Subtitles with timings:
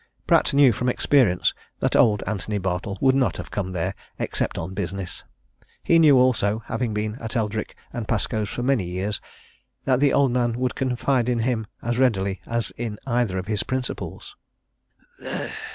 [0.25, 4.73] Pratt knew from experience that old Antony Bartle would not have come there except on
[4.73, 5.23] business:
[5.83, 9.21] he knew also, having been at Eldrick & Pascoe's for many years,
[9.85, 13.61] that the old man would confide in him as readily as in either of his
[13.61, 14.35] principals.